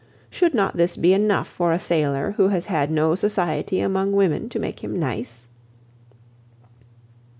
Should 0.31 0.55
not 0.55 0.77
this 0.77 0.97
be 0.97 1.13
enough 1.13 1.47
for 1.47 1.71
a 1.71 1.77
sailor, 1.77 2.31
who 2.31 2.47
has 2.47 2.65
had 2.65 2.89
no 2.89 3.13
society 3.13 3.81
among 3.81 4.13
women 4.13 4.49
to 4.49 4.57
make 4.57 4.83
him 4.83 4.99
nice?" 4.99 5.47